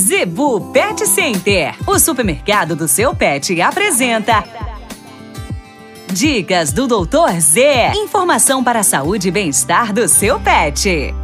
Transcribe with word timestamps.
Zebu 0.00 0.72
Pet 0.72 1.06
Center, 1.06 1.74
o 1.86 1.98
supermercado 1.98 2.74
do 2.74 2.88
seu 2.88 3.14
pet, 3.14 3.60
apresenta. 3.60 4.42
Dicas 6.10 6.72
do 6.72 6.86
Doutor 6.86 7.38
Z. 7.38 7.92
Informação 7.96 8.64
para 8.64 8.78
a 8.78 8.82
saúde 8.82 9.28
e 9.28 9.30
bem-estar 9.30 9.92
do 9.92 10.08
seu 10.08 10.40
pet. 10.40 11.14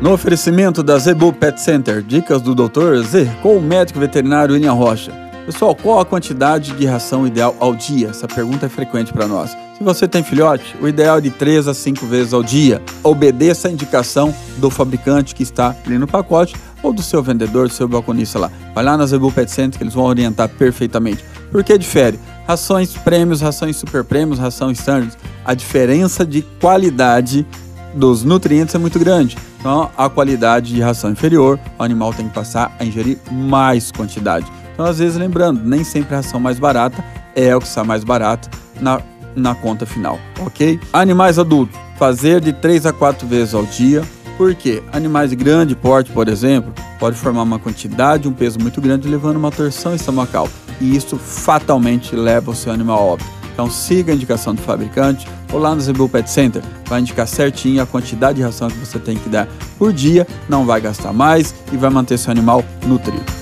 No 0.00 0.12
oferecimento 0.12 0.82
da 0.82 0.98
Zebu 0.98 1.32
Pet 1.32 1.60
Center, 1.60 2.02
dicas 2.02 2.42
do 2.42 2.56
Dr. 2.56 3.00
Z 3.04 3.30
com 3.40 3.56
o 3.56 3.62
médico 3.62 4.00
veterinário 4.00 4.54
William 4.54 4.72
Rocha. 4.72 5.12
Pessoal, 5.46 5.76
qual 5.76 6.00
a 6.00 6.04
quantidade 6.04 6.72
de 6.72 6.86
ração 6.86 7.24
ideal 7.24 7.54
ao 7.60 7.72
dia? 7.72 8.08
Essa 8.08 8.26
pergunta 8.26 8.66
é 8.66 8.68
frequente 8.68 9.12
para 9.12 9.28
nós. 9.28 9.56
Se 9.78 9.84
você 9.84 10.08
tem 10.08 10.24
filhote, 10.24 10.76
o 10.80 10.88
ideal 10.88 11.18
é 11.18 11.20
de 11.20 11.30
3 11.30 11.68
a 11.68 11.74
5 11.74 12.04
vezes 12.04 12.32
ao 12.32 12.42
dia. 12.42 12.82
Obedeça 13.02 13.68
a 13.68 13.70
indicação 13.70 14.34
do 14.58 14.70
fabricante 14.70 15.36
que 15.36 15.42
está 15.44 15.74
ali 15.86 15.98
no 15.98 16.06
pacote 16.08 16.54
ou 16.82 16.92
do 16.92 17.02
seu 17.02 17.22
vendedor, 17.22 17.68
do 17.68 17.74
seu 17.74 17.86
balconista 17.86 18.38
lá. 18.38 18.50
Vai 18.74 18.84
lá 18.84 18.96
na 18.96 19.06
Zebu 19.06 19.30
Pet 19.30 19.50
Center 19.50 19.78
que 19.78 19.84
eles 19.84 19.94
vão 19.94 20.04
orientar 20.04 20.48
perfeitamente. 20.48 21.24
Por 21.50 21.62
que 21.62 21.76
difere? 21.76 22.18
Rações 22.46 22.94
prêmios, 22.94 23.40
rações 23.40 23.76
super 23.76 24.02
prêmios, 24.02 24.38
ração 24.38 24.70
standard. 24.70 25.16
A 25.44 25.54
diferença 25.54 26.24
de 26.24 26.42
qualidade 26.60 27.46
dos 27.94 28.24
nutrientes 28.24 28.74
é 28.74 28.78
muito 28.78 28.98
grande. 28.98 29.36
Então, 29.60 29.90
a 29.96 30.08
qualidade 30.08 30.74
de 30.74 30.80
ração 30.80 31.10
inferior, 31.10 31.58
o 31.78 31.82
animal 31.82 32.12
tem 32.12 32.26
que 32.26 32.34
passar 32.34 32.74
a 32.78 32.84
ingerir 32.84 33.18
mais 33.30 33.92
quantidade. 33.92 34.46
Então, 34.72 34.86
às 34.86 34.98
vezes, 34.98 35.16
lembrando, 35.16 35.60
nem 35.62 35.84
sempre 35.84 36.14
a 36.14 36.18
ração 36.18 36.40
mais 36.40 36.58
barata 36.58 37.04
é 37.34 37.54
o 37.54 37.60
que 37.60 37.66
está 37.66 37.84
mais 37.84 38.02
barato 38.02 38.48
na, 38.80 39.00
na 39.36 39.54
conta 39.54 39.86
final, 39.86 40.18
ok? 40.40 40.80
Animais 40.92 41.38
adultos, 41.38 41.78
fazer 41.98 42.40
de 42.40 42.52
3 42.52 42.86
a 42.86 42.92
4 42.92 43.26
vezes 43.26 43.54
ao 43.54 43.64
dia. 43.64 44.02
Por 44.36 44.54
quê? 44.54 44.82
Animais 44.92 45.30
de 45.30 45.36
grande 45.36 45.76
porte, 45.76 46.10
por 46.10 46.28
exemplo, 46.28 46.72
pode 46.98 47.16
formar 47.16 47.42
uma 47.42 47.58
quantidade, 47.58 48.26
um 48.26 48.32
peso 48.32 48.58
muito 48.58 48.80
grande, 48.80 49.08
levando 49.08 49.36
uma 49.36 49.50
torção 49.50 49.94
estomacal. 49.94 50.48
E 50.80 50.96
isso 50.96 51.16
fatalmente 51.16 52.16
leva 52.16 52.50
o 52.50 52.54
seu 52.54 52.72
animal 52.72 52.98
a 52.98 53.02
óbito. 53.02 53.30
Então 53.52 53.70
siga 53.70 54.12
a 54.12 54.14
indicação 54.14 54.54
do 54.54 54.62
fabricante 54.62 55.28
ou 55.52 55.58
lá 55.58 55.74
no 55.74 55.80
Zebu 55.80 56.08
Pet 56.08 56.28
Center, 56.28 56.62
vai 56.86 57.00
indicar 57.00 57.28
certinho 57.28 57.82
a 57.82 57.86
quantidade 57.86 58.36
de 58.36 58.42
ração 58.42 58.68
que 58.68 58.78
você 58.78 58.98
tem 58.98 59.16
que 59.16 59.28
dar 59.28 59.46
por 59.78 59.92
dia, 59.92 60.26
não 60.48 60.64
vai 60.64 60.80
gastar 60.80 61.12
mais 61.12 61.54
e 61.70 61.76
vai 61.76 61.90
manter 61.90 62.18
seu 62.18 62.30
animal 62.30 62.64
nutrido. 62.86 63.41